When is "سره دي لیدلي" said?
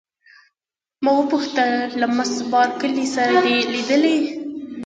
3.15-4.17